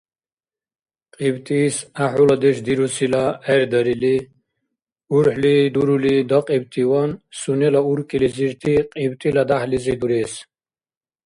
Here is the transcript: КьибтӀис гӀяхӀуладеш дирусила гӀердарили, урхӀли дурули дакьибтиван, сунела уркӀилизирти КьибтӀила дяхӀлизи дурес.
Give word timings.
КьибтӀис 1.15 1.75
гӀяхӀуладеш 1.95 2.57
дирусила 2.65 3.25
гӀердарили, 3.45 4.15
урхӀли 5.15 5.55
дурули 5.73 6.15
дакьибтиван, 6.29 7.11
сунела 7.39 7.81
уркӀилизирти 7.91 8.73
КьибтӀила 8.93 9.43
дяхӀлизи 9.49 9.93
дурес. 9.99 10.33